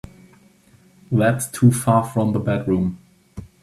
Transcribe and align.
That's 1.11 1.45
too 1.51 1.71
far 1.71 2.03
from 2.03 2.33
the 2.33 2.39
bedroom. 2.39 2.97